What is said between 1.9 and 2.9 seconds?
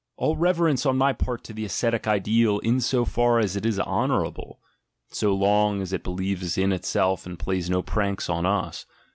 ideal, in